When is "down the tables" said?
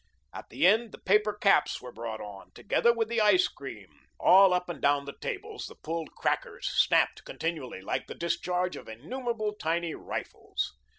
4.81-5.67